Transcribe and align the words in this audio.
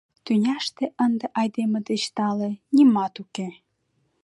Тӱняште 0.25 0.85
ынде 1.05 1.25
айдеме 1.39 1.79
деч 1.89 2.03
тале 2.15 2.49
нимат 2.75 3.15
уке. 3.23 3.47